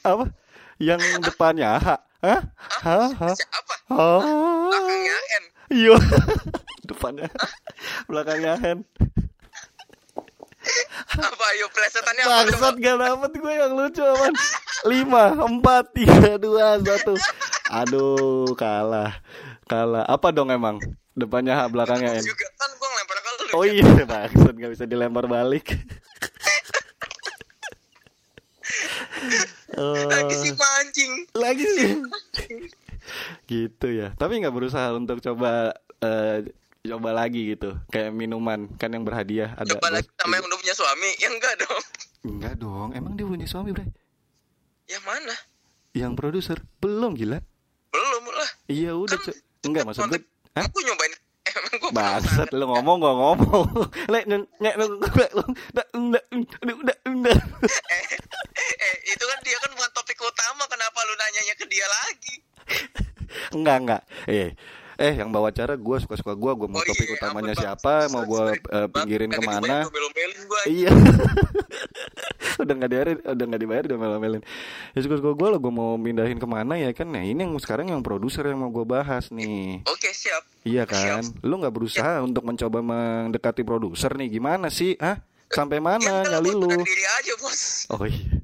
[0.06, 0.24] apa
[0.76, 2.42] yang depannya H Hah?
[2.82, 3.34] Hah?
[3.36, 3.74] Siapa?
[3.92, 4.72] Oh.
[4.72, 5.44] Belakangnya N.
[5.70, 5.96] Iya.
[6.90, 7.28] Depannya.
[8.10, 8.82] Belakangnya hand.
[11.14, 12.50] Apa ayo plesetannya apa?
[12.50, 14.34] Bangsat gak dapet gue yang lucu aman.
[14.90, 17.14] Lima, empat, tiga, dua, satu.
[17.70, 19.22] Aduh, kalah.
[19.70, 20.02] Kalah.
[20.10, 20.82] Apa dong emang?
[21.14, 22.24] Depannya H, belakangnya N.
[22.26, 23.54] Juga kan gua ngelempar ke lu.
[23.54, 25.70] Oh iya, bangsat gak bisa dilempar balik.
[29.76, 31.12] Lagi Oh, si mancing.
[31.32, 31.90] lagi sih.
[33.46, 34.12] gitu ya.
[34.14, 36.48] Tapi nggak berusaha untuk coba eh,
[36.82, 37.76] coba lagi gitu.
[37.86, 39.76] Kayak minuman kan yang berhadiah ada.
[39.76, 41.10] Coba lagi sama yang udah punya suami.
[41.16, 41.82] Ya enggak dong.
[42.26, 43.86] Enggak dong, emang dia punya suami, Bre?
[44.86, 45.34] Yang mana?
[45.92, 47.38] Yang produser belum gila.
[47.88, 48.50] Belum lah.
[48.66, 49.38] Iya udah, Kan-.
[49.62, 50.20] Enggak maksud gue.
[50.52, 50.64] Hah?
[50.64, 51.12] Aku nyobain
[51.56, 53.66] emang gua Bangsat lu ngomong gua ngomong.
[54.12, 54.44] Lek udah
[57.08, 57.38] udah.
[58.76, 62.36] eh itu kan dia kan bukan topik utama kenapa lu nanyanya ke dia lagi
[63.54, 64.02] Enggak enggak.
[64.30, 64.54] Eh
[64.96, 67.64] eh yang bawa acara gua suka-suka gua, gua mau Oh topik iya, utamanya ampun, Bang.
[67.64, 68.56] siapa, mau Sorry, gua sorry.
[68.56, 69.76] eh, Bang, pinggirin nanti ke mana.
[70.66, 70.90] Iya.
[72.62, 74.42] udah nggak dibayar, udah nggak dibayar, udah melon-melon.
[74.92, 77.06] Ya suka-suka gua lah, gua mau mindahin ke mana ya kan?
[77.06, 79.84] Nah ini yang sekarang yang produser yang mau gua bahas nih.
[79.84, 81.22] oke siap Iya kan?
[81.42, 84.32] Lu nggak berusaha untuk mencoba mendekati produser nih?
[84.32, 84.96] Gimana sih?
[84.96, 85.20] Ah?
[85.46, 86.66] Sampai mana Ya, nyali lu?
[86.66, 88.42] aja bos Oh iya.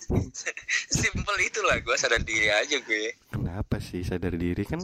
[1.02, 3.16] simple itulah gue sadar diri aja gue.
[3.32, 4.64] Kenapa sih sadar diri?
[4.64, 4.80] Kan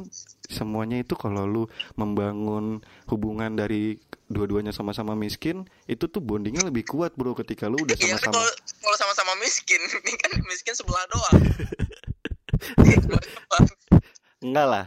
[0.48, 1.64] semuanya itu kalau lu
[1.96, 3.96] membangun hubungan dari
[4.28, 8.52] dua-duanya sama-sama miskin itu tuh bondingnya lebih kuat bro ketika lu udah Iya sama-sama kalau
[8.84, 11.40] kalau sama-sama miskin ini kan miskin sebelah doang.
[14.44, 14.84] Enggak lah.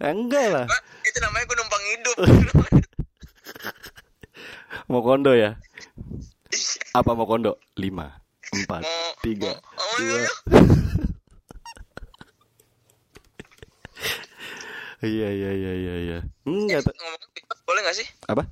[0.00, 0.66] Enggak lah.
[1.04, 2.16] Itu namanya gue numpang hidup.
[4.86, 5.58] Mau kondo ya?
[6.94, 7.58] Apa mau kondo?
[7.76, 8.82] Lima empat.
[9.24, 9.50] Tiga.
[9.98, 10.28] dua.
[15.02, 16.18] iya, iya iya iya iya.
[16.46, 18.06] Enggak ngomongnya bebas boleh gak sih?
[18.28, 18.42] Apa?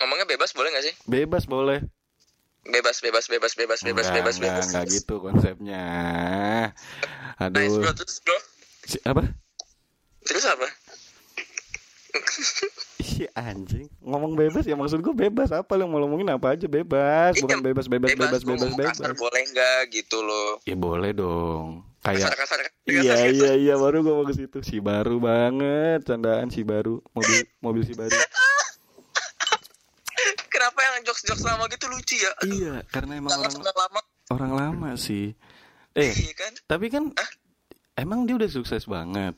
[0.00, 0.94] Ngomongnya bebas boleh gak sih?
[1.04, 1.80] Bebas boleh.
[2.64, 4.66] Bebas bebas bebas bebas bebas Enggak, bebas enggak, bebas.
[4.72, 5.82] enggak gitu konsepnya.
[7.52, 7.94] Nice bro aduh.
[7.96, 8.36] terus bro.
[8.88, 9.22] Si- apa?
[10.24, 10.64] Terus apa
[12.98, 13.86] Ih anjing.
[14.00, 15.50] Ngomong bebas ya maksud gue bebas.
[15.50, 16.66] Apa lu mau ngomongin apa aja?
[16.66, 17.36] Bebas.
[17.38, 18.30] Bukan Iya, bebas bebas bebas.
[18.30, 19.80] bebas bebas kasar boleh nggak?
[19.90, 20.58] Gitu loh.
[20.62, 21.82] Ya boleh dong.
[22.00, 23.74] Kasar kayak kasar iya iya iya.
[23.74, 24.58] Baru gue mau ke situ.
[24.62, 26.04] Si baru banget.
[26.04, 27.02] Candaan si baru.
[27.12, 28.12] Mobil mobil si baru.
[30.48, 32.30] Kenapa yang jokes jokes lama gitu lucu ya?
[32.40, 34.00] Aduh, iya karena emang orang lama.
[34.30, 35.34] orang lama sih.
[35.94, 36.52] Eh iya kan?
[36.66, 37.30] tapi kan Hah?
[37.96, 39.34] emang dia udah sukses banget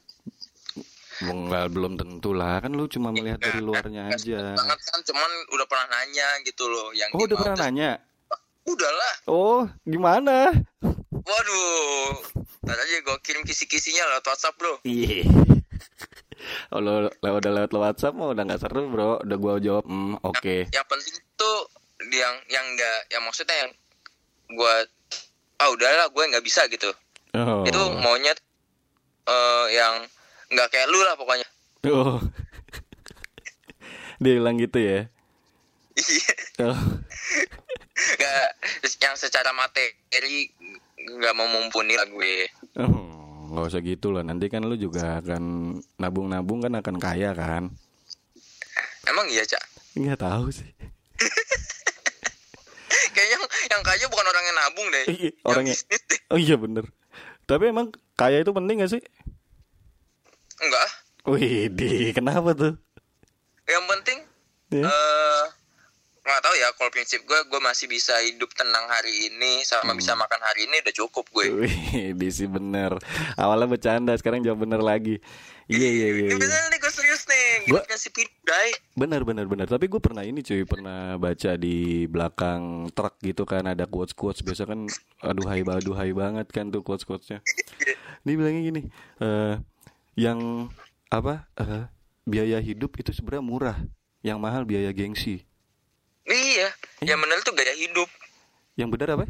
[1.25, 2.61] Enggak, belum tentu lah.
[2.61, 4.53] Kan lu cuma melihat dari luarnya aja.
[4.53, 7.91] banget kan cuman udah pernah nanya gitu loh yang oh udah pernah nanya?
[8.67, 9.15] Udah lah.
[9.31, 10.53] Oh gimana?
[11.13, 12.13] Waduh.
[12.67, 14.83] Ntar aja gue kirim kisi-kisinya lewat WhatsApp bro.
[14.83, 15.25] Iya.
[16.71, 19.23] Kalau le- udah lewat WhatsApp mah udah nggak seru bro.
[19.23, 20.57] Udah gua jawab, hmm, oke.
[20.71, 21.59] yang penting tuh
[22.13, 23.71] yang yang enggak yang maksudnya yang
[24.55, 24.85] gua
[25.57, 26.93] ah udahlah gue nggak bisa gitu.
[27.37, 27.65] Oh.
[27.69, 28.33] itu maunya
[29.27, 30.05] eh yang
[30.49, 31.45] nggak kayak lu lah pokoknya
[31.85, 32.19] Oh.
[34.17, 35.07] Dia bilang gitu ya.
[35.95, 36.33] Iya.
[36.65, 36.79] Oh.
[38.17, 38.45] nggak
[38.99, 40.51] yang secara materi
[40.99, 44.21] nggak mau mumpuni lah gue Oh, nggak usah gitu lah.
[44.21, 45.43] Nanti kan lu juga akan
[45.97, 47.71] nabung-nabung kan akan kaya kan?
[49.07, 49.63] emang iya cak
[49.95, 50.67] Nggak tahu sih.
[53.15, 55.73] kayaknya yang, yang kaya bukan orang yang nabung deh Iya, Yang orangnya.
[55.73, 56.19] bisnis deh.
[56.29, 56.85] Oh iya bener.
[57.47, 59.01] Tapi emang kaya itu penting gak sih?
[60.59, 60.89] Enggak
[61.27, 62.75] Wih, di kenapa tuh?
[63.67, 64.19] yang penting
[64.67, 64.83] Ya.
[64.83, 65.43] eh
[66.21, 69.95] nggak tahu ya kalau prinsip gue gue masih bisa hidup tenang hari ini sama Hmm.
[69.95, 72.99] bisa makan hari ini udah cukup gue Wih, di sih bener.
[73.35, 75.23] Awalnya bercanda, sekarang jawab bener lagi.
[75.67, 76.27] Iya iya iya.
[76.27, 76.37] ini iya.
[76.37, 78.71] bener nih gue serius nih gue prinsip hidup Dai.
[78.93, 79.67] Bener bener bener.
[79.67, 84.43] Tapi gue pernah ini cuy, pernah baca di belakang truk gitu kan ada quotes quotes
[84.43, 84.83] biasa kan
[85.23, 87.39] aduhai aduhai banget kan tuh quotes quotesnya.
[88.27, 88.83] Dia bilangnya gini,
[89.21, 89.55] eh
[90.17, 90.69] yang
[91.07, 91.87] apa eh,
[92.25, 93.79] biaya hidup itu sebenarnya murah,
[94.21, 95.45] yang mahal biaya gengsi.
[96.25, 98.11] iya yang bener tuh gaya hidup
[98.75, 99.25] Yang benar apa?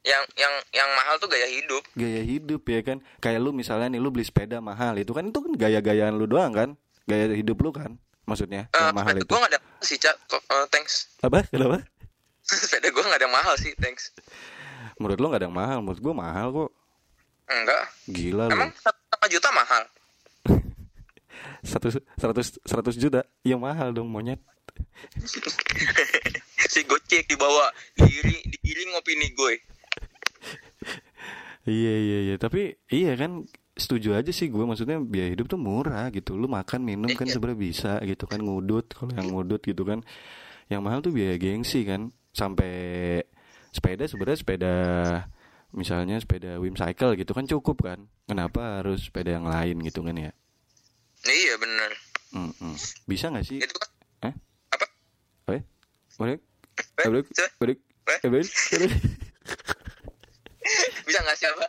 [0.00, 2.98] yang yang yang mahal tuh gaya hidup Gaya hidup ya kan.
[3.18, 6.52] Kayak lu misalnya nih lu beli sepeda mahal itu kan itu kan gaya-gayaan lu doang
[6.52, 6.68] kan?
[7.04, 7.96] Gaya hidup lu kan?
[8.24, 9.24] Maksudnya Eh, yang mahal itu.
[9.26, 11.44] gue gak ada sih cak eh, thanks Apa?
[11.46, 11.80] Kenapa?
[12.44, 14.12] sepeda gue gak ada yang mahal sih thanks
[14.96, 16.70] Menurut lu gak ada yang mahal, menurut gua mahal kok.
[17.46, 18.52] enggak Gila lu.
[18.52, 19.82] emang satu juta mahal
[21.60, 24.40] Seratus seratus seratus juta, ya mahal dong monyet.
[26.72, 29.54] si gocek dibawa digiring digiring opini gue
[31.68, 33.44] Iya iya iya, tapi iya kan
[33.76, 36.32] setuju aja sih gue maksudnya biaya hidup tuh murah gitu.
[36.40, 37.36] Lu makan minum kan Iya.
[37.36, 40.00] sebenarnya bisa gitu kan ngudut kalau yang ngudut gitu kan.
[40.72, 42.16] Yang mahal tuh biaya gengsi kan.
[42.32, 42.72] Sampai
[43.76, 44.74] sepeda sebenarnya sepeda
[45.70, 48.08] misalnya sepeda Wimcycle gitu kan cukup kan.
[48.24, 50.32] Kenapa harus sepeda yang lain gitu kan ya?
[51.24, 51.92] Iya bener
[52.30, 52.74] Mm-mm.
[53.04, 53.58] Bisa nggak sih?
[53.58, 53.90] itu kan
[54.70, 54.86] apa
[55.48, 55.58] Eh?
[55.58, 55.62] Eh,
[56.06, 56.38] se- Balik?
[56.38, 57.00] Eh?
[57.02, 57.08] Eh,
[57.58, 57.78] balik?
[58.22, 58.48] Balik?
[61.02, 61.66] bisa nggak sih apa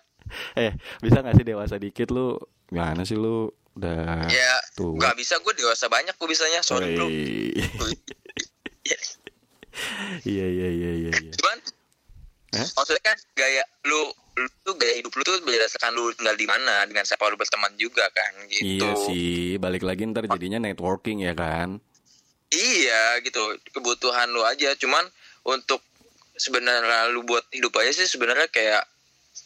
[0.53, 2.39] Eh, bisa gak sih dewasa dikit lu?
[2.65, 3.51] Gimana sih lu?
[3.73, 4.95] Udah ya tua.
[4.95, 7.07] nggak bisa gue dewasa banyak gue bisanya sorry bro.
[10.21, 11.31] Iya iya iya iya iya.
[11.33, 11.57] cuman
[12.53, 12.67] Hah?
[12.69, 14.11] maksudnya kan gaya lu
[14.71, 18.07] tuh gaya hidup lu tuh berdasarkan lu tinggal di mana dengan siapa lu berteman juga
[18.09, 21.83] kan gitu Iya sih, balik lagi ntar jadinya networking ya kan.
[22.49, 25.07] iya gitu kebutuhan lu aja cuman
[25.45, 25.79] untuk
[26.33, 28.83] sebenarnya lu buat hidup aja sih sebenarnya kayak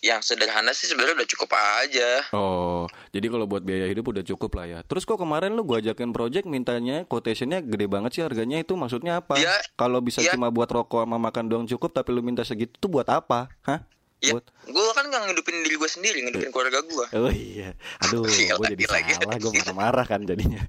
[0.02, 4.54] yang sederhana sih sebenarnya udah cukup aja Oh, jadi kalau buat biaya hidup udah cukup
[4.56, 4.80] lah ya.
[4.82, 9.20] Terus kok kemarin lu gua ajakin project mintanya quotationnya gede banget sih harganya itu maksudnya
[9.20, 9.38] apa?
[9.38, 9.54] Iya.
[9.76, 10.34] Kalau bisa Iya.
[10.34, 13.50] cuma buat rokok sama makan doang cukup tapi lu minta segitu tuh buat apa?
[13.62, 13.86] Hah?
[14.26, 14.34] Ya
[14.66, 18.26] gue kan nggak ngidupin diri gue sendiri ngidupin keluarga gue Oh iya, aduh,
[18.60, 18.98] gue jadi gila.
[18.98, 20.62] salah, gue marah-marah kan jadinya.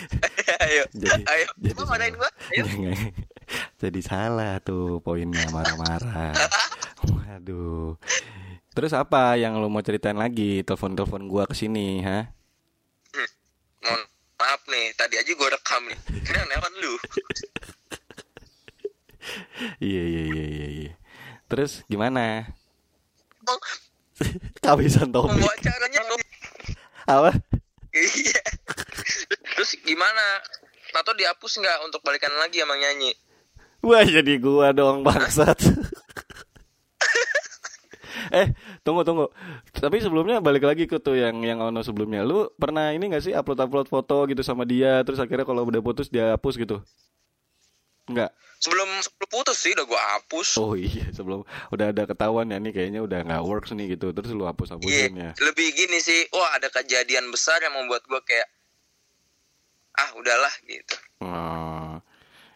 [0.68, 2.30] ayo Jadi, ayo jadi Gua marahin gue
[3.80, 6.36] jadi salah tuh poinnya marah-marah.
[7.08, 7.96] Waduh.
[8.70, 10.62] Terus apa yang lo mau ceritain lagi?
[10.62, 12.30] Telepon-telepon gua ke sini, ha?
[13.80, 14.02] mohon
[14.36, 16.94] maaf nih tadi aja gue rekam nih karena nelpon lu
[19.80, 20.92] Iya iya iya iya iya.
[21.48, 22.48] Terus gimana?
[24.62, 25.36] Kehabisan topik.
[25.36, 26.16] membawa caranya lu
[27.08, 27.30] Apa?
[27.90, 28.42] iya
[29.56, 30.24] terus gimana
[30.90, 33.14] Tato dihapus nggak untuk balikan lagi sama nyanyi
[33.80, 35.56] Wah, jadi gua dong bangsat.
[38.36, 38.52] eh,
[38.84, 39.32] tunggu tunggu.
[39.72, 42.20] Tapi sebelumnya balik lagi ke tuh yang yang ono sebelumnya.
[42.20, 46.12] Lu pernah ini gak sih upload-upload foto gitu sama dia terus akhirnya kalau udah putus
[46.12, 46.84] dia hapus gitu?
[48.10, 48.30] Enggak.
[48.60, 52.74] sebelum sebelum putus sih udah gue hapus Oh iya, sebelum udah ada ketahuan ya nih
[52.74, 54.12] kayaknya udah nggak works nih gitu.
[54.12, 55.32] Terus lu Iya, hapus-hapusin ya.
[55.40, 58.48] lebih gini sih wah ada kejadian besar yang membuat gue kayak
[59.96, 62.00] ah udahlah gitu Oh.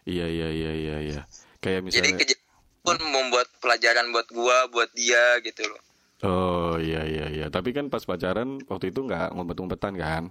[0.05, 1.21] Iya iya iya iya iya.
[1.61, 2.43] Kayak jadi misalnya kejadian
[2.85, 5.81] pun membuat pelajaran buat gue buat dia gitu loh
[6.21, 7.45] Oh iya iya iya.
[7.49, 10.23] Tapi kan pas pacaran waktu itu nggak ngumpet-ngumpetan kan?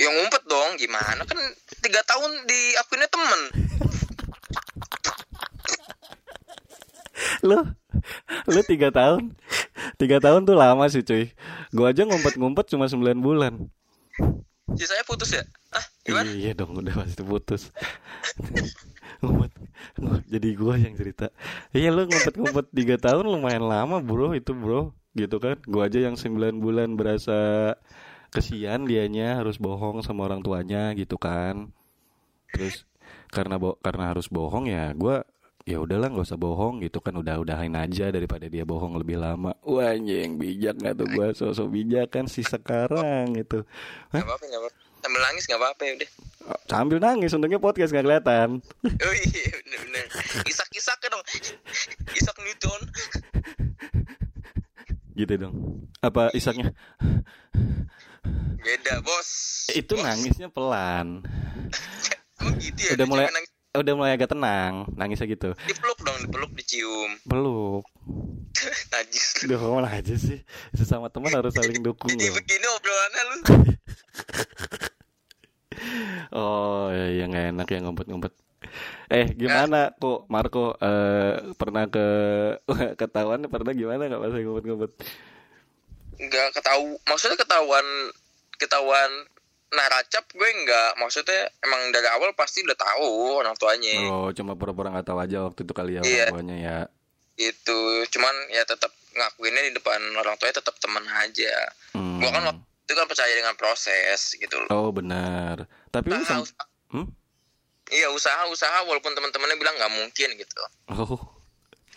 [0.00, 1.38] Yang ngumpet dong gimana kan
[1.84, 3.40] tiga tahun di akunnya temen
[7.42, 7.58] Lu
[8.46, 9.34] lu tiga tahun
[9.98, 11.30] tiga tahun tuh lama sih cuy.
[11.74, 13.54] Gua aja ngumpet-ngumpet cuma 9 bulan.
[14.72, 15.44] sisanya putus ya
[15.76, 17.68] ah gimana Iya dong udah pasti putus.
[19.20, 19.52] ngumpet.
[20.30, 21.28] Jadi gua yang cerita.
[21.74, 25.58] Iya lu ngumpet-ngumpet tiga tahun lumayan lama bro itu bro gitu kan.
[25.66, 27.74] Gua aja yang 9 bulan berasa
[28.32, 31.68] kesian dianya harus bohong sama orang tuanya gitu kan
[32.48, 32.88] terus
[33.28, 35.24] karena bo karena harus bohong ya gua
[35.62, 39.52] ya udahlah nggak usah bohong gitu kan udah udahin aja daripada dia bohong lebih lama
[39.62, 43.62] wah anjing bijak nggak tuh gua sosok bijak kan si sekarang gitu
[44.10, 44.78] Gak apa-apa, gak apa-apa.
[45.02, 46.10] Sambil nangis gak apa-apa ya udah.
[46.66, 48.48] sambil nangis untungnya podcast nggak kelihatan
[49.06, 50.06] Oh iya, bener-bener.
[50.48, 51.24] Isak-isak kan dong.
[52.16, 52.80] Isak Newton.
[55.12, 55.54] gitu dong
[56.00, 56.72] apa isaknya
[58.62, 59.30] Beda, bos.
[59.74, 60.04] itu Bos.
[60.04, 61.22] nangisnya pelan
[62.38, 62.90] Emang gitu ya?
[62.94, 63.50] udah mulai nangis.
[63.72, 67.10] udah mulai agak tenang nangisnya gitu Dipeluk dong, dipeluk, dicium.
[67.26, 67.84] peluk
[68.92, 73.36] Najis ke mana aja sih Sesama teman harus saling dukung Jadi begini obrolannya lu.
[76.32, 78.32] Oh ya, ya nggak enak ya ngumpet-ngumpet
[79.10, 82.06] Eh gimana kok Marco eh, Pernah ke
[82.96, 84.92] Ketahuan pernah gimana gak pas ngumpet-ngumpet
[86.16, 87.86] Enggak ketahu, maksudnya ketahuan
[88.54, 89.10] ketahuan
[89.70, 93.96] naracap gue enggak maksudnya emang dari awal pasti udah tahu orang tuanya.
[94.04, 96.24] Oh cuma pura-pura gak tahu aja waktu itu kali ya Iya.
[96.28, 96.78] orang tuanya ya.
[97.34, 101.52] Itu cuman ya tetap ngakuinnya di depan orang tuanya tetap teman aja.
[101.92, 102.20] Hmm.
[102.20, 104.68] gua kan waktu itu kan percaya dengan proses gitu loh.
[104.70, 105.64] Oh benar.
[105.88, 107.08] Tapi usaha, usaha- hmm?
[107.90, 110.60] iya usaha usaha walaupun teman-temannya bilang nggak mungkin gitu.
[110.86, 111.16] Oh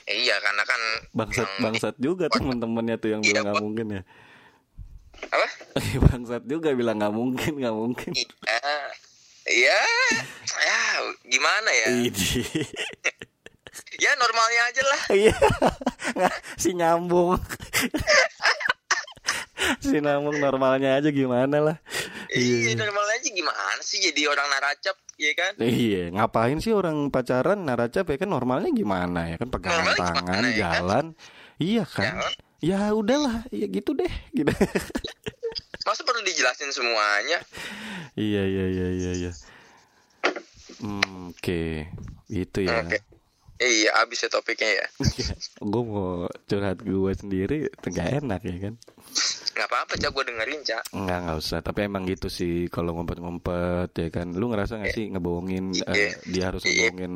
[0.05, 3.87] Eh, iya karena kan bangsat yang- bangsat juga teman-temannya tuh yang Iya, bilang nggak mungkin
[3.89, 4.01] ya.
[5.31, 5.47] Apa?
[6.05, 8.11] Bangsat juga bilang nggak mungkin nggak mungkin.
[8.13, 8.57] Iya
[9.45, 9.81] ya
[10.57, 10.79] ya
[11.23, 11.87] gimana ya?
[13.95, 15.01] Ya normalnya aja lah.
[15.09, 15.35] Iya,
[16.19, 17.39] nggak si nyambung.
[19.79, 21.77] si nyambung normalnya aja gimana lah.
[22.35, 27.63] Iya normalnya aja gimana sih jadi orang naracap ya kan Iya, ngapain sih orang pacaran
[27.63, 30.59] naracap ya kan normalnya gimana ya kan pegangan Normalnya tangan, gimana ya kan?
[30.59, 31.05] jalan.
[31.55, 32.13] Iya kan?
[32.59, 34.51] Ya udahlah, ya gitu deh, gitu.
[35.85, 37.39] masa perlu dijelasin semuanya
[38.17, 39.31] iya, iya, iya, iya, iya.
[40.81, 41.87] Hmm, Oke,
[42.27, 42.81] itu ya.
[42.83, 42.99] Oke.
[43.57, 44.87] Iya abis ya topiknya ya
[45.59, 48.73] gue mau curhat gue sendiri, nggak enak ya kan?
[49.55, 51.59] nggak apa-apa cak gue dengerin cak Enggak, enggak usah.
[51.63, 54.35] Tapi emang gitu sih kalau ngumpet-ngumpet ya kan.
[54.35, 55.95] Lu ngerasa gak sih ngebohongin Iya.
[55.95, 56.91] eh, dia harus Iya.
[56.91, 57.13] ngebohongin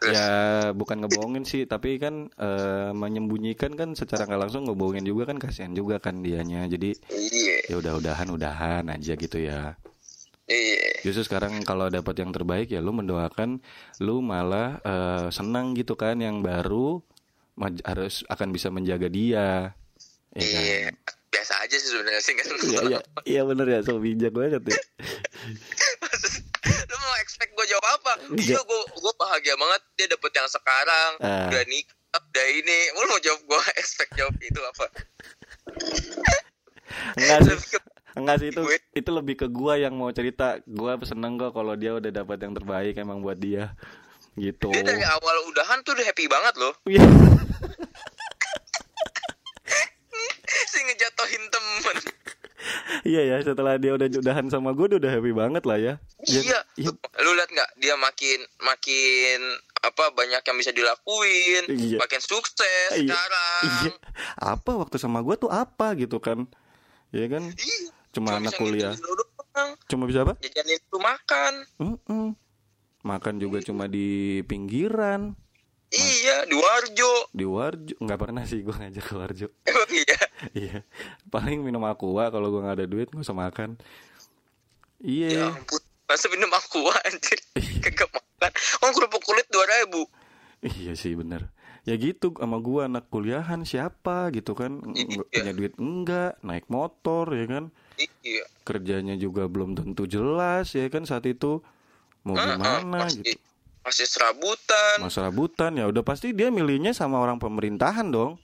[0.00, 0.24] ya
[0.72, 5.76] bukan ngebohongin sih tapi kan eh, menyembunyikan kan secara nggak langsung ngebohongin juga kan kasihan
[5.76, 9.76] juga kan dianya jadi iya ya udah-udahan udahan aja gitu ya
[10.50, 10.98] iya.
[11.00, 13.62] Justru sekarang kalau dapat yang terbaik ya lu mendoakan
[13.98, 16.98] lu malah eh, senang gitu kan yang baru
[17.84, 19.72] harus akan bisa menjaga dia.
[20.30, 20.60] Ya kan?
[20.60, 20.90] iya.
[21.30, 22.46] Biasa aja sih sebenarnya sih kan.
[22.66, 22.98] Iya iya.
[23.22, 23.80] Iya bener ya.
[23.80, 24.78] So bijak banget ya.
[26.66, 28.12] lu mau expect gue jawab apa?
[28.32, 31.46] Iya gue gue bahagia banget dia dapet yang sekarang Ah.
[31.48, 32.78] udah nikah udah ini.
[32.92, 34.86] Lu mau jawab gue expect jawab itu apa?
[37.16, 37.78] Enggak sih.
[38.12, 38.60] Enggak sih itu
[38.92, 40.56] itu lebih ke gua yang mau cerita.
[40.64, 43.74] Gua seneng kok kalau dia udah dapat yang terbaik emang buat dia.
[44.32, 44.70] Gitu.
[44.70, 47.02] dia dari awal udahan tuh udah happy banget loh Iya.
[50.66, 51.96] si ngejatohin temen
[53.02, 55.92] Iya ya, setelah dia udah udahan sama gua dia udah happy banget lah ya.
[56.22, 56.90] Ya- iya iya.
[57.18, 59.38] lu lihat nggak dia makin makin
[59.80, 61.96] apa banyak yang bisa dilakuin Iya.
[61.98, 63.08] makin sukses Iya.
[63.08, 63.90] sekarang Iya.
[64.38, 66.44] Apa waktu sama gua tuh apa gitu kan?
[67.10, 67.42] Iya kan?
[67.50, 67.88] Iya.
[68.10, 68.94] Cuma anak kuliah.
[68.94, 69.70] doang.
[69.86, 70.34] Cuma bisa apa?
[70.36, 72.26] jajanin lu makan Mm-mm.
[73.00, 75.32] Makan juga cuma di pinggiran,
[75.88, 77.94] iya di warjo di warjo.
[77.96, 79.46] Nggak pernah sih gua ngajak ke warjo.
[79.90, 80.18] iya
[80.56, 80.76] Iya.
[81.26, 83.80] Paling minum aqua kalau gua nggak ada duit nggak usah makan.
[84.98, 85.46] ya Iya.
[85.50, 87.38] ampun masa minum aqua anjir
[87.84, 90.04] kagak makan oh kerupuk kulit dua ribu
[90.80, 91.48] Iya sih bener.
[91.88, 94.84] Ya gitu sama gua anak kuliahan siapa gitu kan?
[94.92, 95.24] Iya.
[95.24, 96.36] Punya duit enggak.
[96.44, 97.64] Naik motor ya kan?
[97.96, 98.44] Iya.
[98.68, 101.64] Kerjanya juga belum tentu jelas ya kan saat itu.
[102.28, 103.40] Mau Heeh, gimana masih, gitu.
[103.80, 104.96] masih serabutan.
[105.00, 108.36] Mas rabutan ya udah pasti dia milihnya sama orang pemerintahan dong.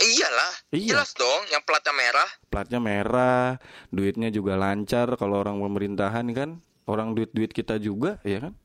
[0.00, 0.96] Iyalah Iya.
[0.96, 2.30] jelas dong yang platnya merah.
[2.48, 3.60] Platnya merah
[3.92, 6.64] Duitnya juga lancar kalau orang pemerintahan kan.
[6.88, 8.56] Orang duit-duit kita juga ya kan?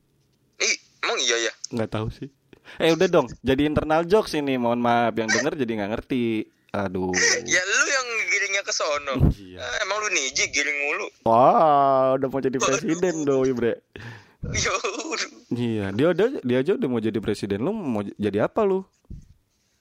[0.56, 1.52] Ih, emang iya ya?
[1.76, 2.32] Nggak tahu sih
[2.76, 7.14] Eh udah dong jadi internal jokes ini Mohon maaf yang denger jadi nggak ngerti Aduh
[7.48, 9.58] ya lu yang giringnya ke sono Iya.
[9.58, 13.74] Ah, emang lu niji giring mulu Wah, udah mau jadi presiden doi, Bre.
[14.46, 15.28] ya udah.
[15.48, 17.60] Iya, dia ada dia aja udah mau jadi presiden.
[17.60, 18.84] Lu mau jadi apa lu?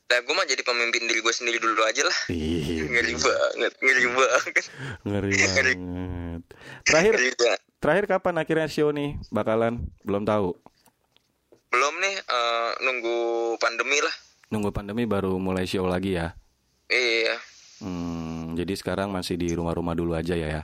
[0.06, 2.18] Nah, gue mah jadi pemimpin diri gue sendiri dulu aja lah.
[2.30, 4.66] Ih, Ngeri banget, ngeri banget.
[5.04, 5.74] ngeri Ngeri.
[5.76, 6.42] banget.
[6.84, 7.60] Terakhir Ngeri banget.
[7.76, 9.74] terakhir kapan akhirnya show nih bakalan?
[10.02, 10.54] Belum tahu.
[11.76, 13.18] Belum nih, eh, nunggu
[13.60, 14.16] pandemi lah.
[14.48, 16.32] Nunggu pandemi baru mulai show lagi ya.
[16.88, 17.36] Iya,
[17.76, 20.64] Hmm, jadi sekarang masih di rumah-rumah dulu aja ya ya.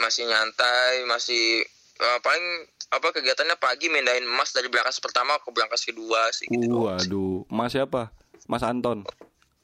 [0.00, 1.60] masih nyantai masih
[2.00, 2.40] uh, paling
[2.88, 6.88] apa kegiatannya pagi mindahin emas dari berangkas pertama ke berangkas kedua sih gitu.
[6.88, 8.08] Waduh, Mas siapa?
[8.48, 9.04] Mas Anton.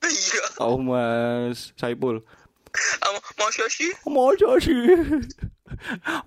[0.05, 2.21] iya Oh, Mas Saipul.
[3.41, 4.77] Masa sih Masa sih?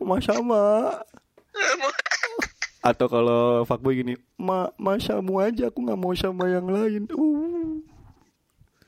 [0.01, 0.97] Mas sama.
[2.79, 7.03] Atau kalau fuckboy gini, Ma, masamu aja, aku nggak mau sama yang lain.
[7.11, 7.83] Uh.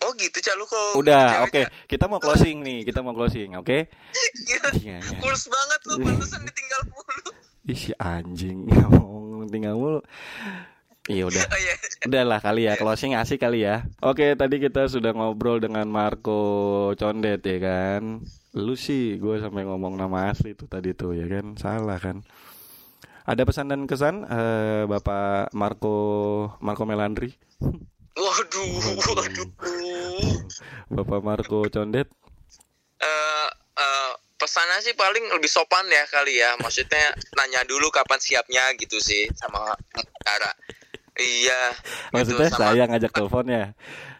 [0.01, 1.62] oh gitu calo kok Udah, oke.
[1.86, 3.86] Kita mau closing nih, kita mau closing, oke?
[3.86, 4.97] Iya, Iya, iya.
[5.21, 7.30] kurus banget lu pantesan ditinggal mulu
[7.69, 10.01] Ih, si anjing ngomong tinggal mulu.
[11.06, 11.43] Iya udah.
[11.49, 11.73] oh iya
[12.06, 13.86] Udahlah kali ya closing asik kali ya.
[14.01, 16.41] Oke, tadi kita sudah ngobrol dengan Marco
[16.97, 18.21] Condet ya kan.
[18.54, 21.58] Lu sih gue sampai ngomong nama asli tuh tadi tuh ya kan.
[21.58, 22.21] Salah kan.
[23.32, 25.96] Ada pesan dan kesan eh, Bapak Marco
[26.60, 27.32] Marco Melandri?
[28.12, 28.67] waduh
[29.08, 29.48] waduh.
[30.91, 32.12] Bapak Marco Condet?
[33.00, 36.60] eh eh, pesannya sih paling lebih sopan ya kali ya.
[36.60, 39.63] Maksudnya nanya dulu kapan siapnya gitu sih sama
[40.22, 40.52] cara
[41.15, 43.63] iya gitu, Maksudnya sama- saya ngajak teleponnya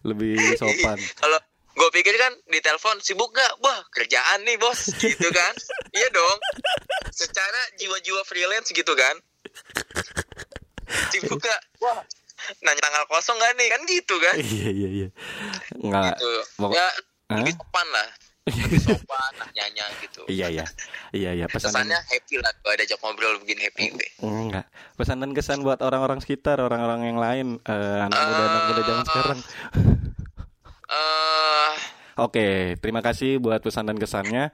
[0.02, 0.96] lebih sopan.
[1.20, 1.36] kalau
[1.72, 4.88] gue pikir kan di telepon sibuk gak wah kerjaan nih bos.
[4.96, 5.52] Gitu kan?
[5.92, 6.40] Iya dong
[7.12, 9.16] secara jiwa-jiwa freelance gitu kan
[11.08, 12.00] sibuk gak wah
[12.60, 15.08] nanya tanggal kosong gak nih kan gitu kan Iya iya iya.
[15.78, 16.16] Enggak.
[16.16, 16.30] gitu
[16.72, 16.88] ya
[17.30, 17.38] Hah?
[17.38, 18.08] lebih sopan lah
[18.44, 20.66] lebih sopan nanyanya gitu Iya iya.
[21.12, 24.66] Iya iya pesan kesannya happy lah kalau ada ajak ngobrol begini happy deh Enggak.
[24.98, 29.00] Pesan dan kesan buat orang-orang sekitar, orang-orang yang lain, eh, anak muda anak muda zaman
[29.00, 29.08] Eh.
[29.08, 29.40] sekarang.
[30.90, 31.74] eh
[32.18, 32.48] Oke,
[32.78, 34.52] terima kasih buat pesan dan kesannya.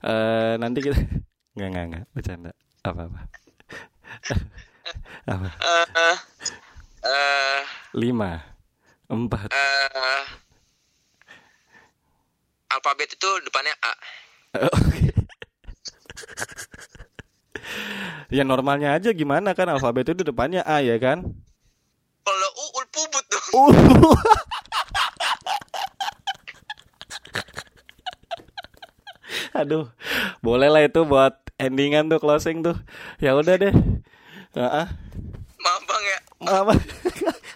[0.00, 0.96] Eh nanti kita
[1.54, 2.50] nggak nggak nggak bercanda
[2.82, 3.20] apa apa.
[5.32, 5.48] apa?
[5.54, 6.16] eh
[7.04, 7.60] eh,
[7.94, 8.42] Lima,
[9.06, 9.48] empat.
[9.54, 10.22] eh,
[12.68, 13.92] alfabet itu depannya A
[14.66, 15.14] Oke.
[18.30, 21.22] ya normalnya aja gimana kan alfabet itu depannya A ya kan?
[22.24, 23.70] kalau U ulpubut dong Uh.
[29.54, 29.86] Aduh,
[30.42, 32.76] boleh lah itu buat endingan tuh closing tuh.
[33.22, 33.74] Ya udah deh.
[34.54, 34.86] Heeh.
[35.64, 36.18] maaf bang ya.
[36.44, 36.72] Apa?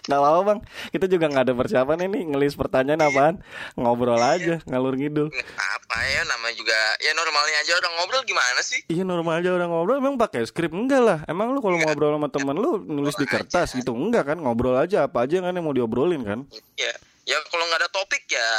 [0.09, 0.59] Gak apa-apa bang.
[0.89, 2.25] Kita juga gak ada persiapan ini.
[2.33, 3.35] Ngelis pertanyaan apaan?
[3.77, 5.29] Ngobrol aja Ngalur ngidul.
[5.53, 8.81] Apa ya namanya juga ya normalnya aja orang ngobrol gimana sih?
[8.89, 10.01] Iya normal aja orang ngobrol.
[10.01, 11.19] Emang pakai skrip Enggak lah.
[11.29, 13.93] Emang lu kalau ngobrol sama temen lu Nulis di kertas gitu?
[13.93, 14.41] Enggak kan?
[14.41, 15.05] Ngobrol aja.
[15.05, 16.49] Apa aja kan yang mau diobrolin kan?
[16.73, 16.89] Ya
[17.29, 18.49] ya kalau nggak ada topik ya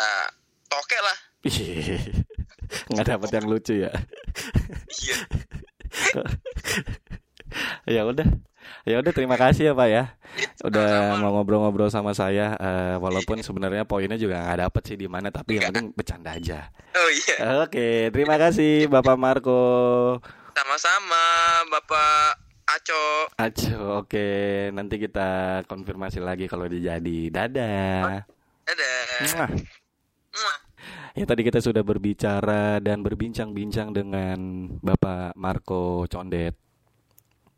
[0.70, 1.18] toke lah
[2.90, 3.92] Nggak dapat yang lucu ya?
[4.88, 5.16] Iya.
[7.86, 8.26] Ya udah.
[8.86, 10.04] Ya udah terima kasih ya pak ya.
[10.62, 15.28] Udah mau ngobrol-ngobrol sama saya Eh, walaupun sebenarnya poinnya juga nggak dapet sih di mana
[15.34, 16.70] tapi yang penting bercanda aja.
[16.94, 17.66] Oh iya.
[17.66, 19.62] Oke terima kasih bapak Marco.
[20.54, 21.24] Sama-sama
[21.68, 22.38] bapak
[22.70, 23.04] Aco.
[23.34, 24.28] Aco oke.
[24.70, 27.20] Nanti kita konfirmasi lagi kalau dia jadi.
[27.34, 28.22] Dadah.
[28.62, 29.50] Dadah.
[31.18, 36.54] Ya tadi kita sudah berbicara dan berbincang-bincang dengan Bapak Marco Condet.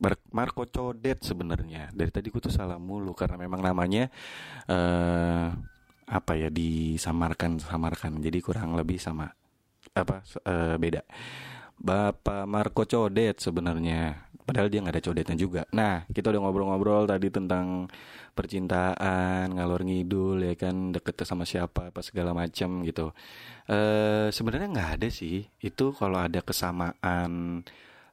[0.00, 1.92] Bar- Marco Codet sebenarnya.
[1.92, 4.08] Dari tadi gue tuh salah mulu karena memang namanya
[4.66, 5.48] eh
[6.08, 8.24] apa ya disamarkan samarkan.
[8.24, 9.28] Jadi kurang lebih sama
[9.92, 11.04] apa eh, beda.
[11.76, 14.31] Bapak Marco Codet sebenarnya.
[14.42, 15.62] Padahal dia nggak ada codetnya juga.
[15.70, 17.86] Nah, kita udah ngobrol-ngobrol tadi tentang
[18.34, 23.14] percintaan, ngalor ngidul ya kan, deket sama siapa apa segala macam gitu.
[23.70, 25.46] Eh sebenarnya nggak ada sih.
[25.62, 27.62] Itu kalau ada kesamaan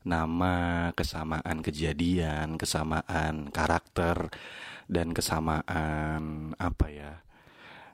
[0.06, 4.30] nama, kesamaan kejadian, kesamaan karakter
[4.88, 7.12] dan kesamaan apa ya?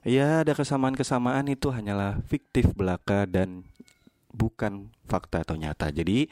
[0.06, 3.66] Ya, ada kesamaan-kesamaan itu hanyalah fiktif belaka dan
[4.30, 5.90] bukan fakta atau nyata.
[5.90, 6.30] Jadi,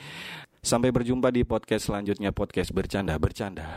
[0.63, 3.75] sampai berjumpa di podcast selanjutnya podcast bercanda bercanda.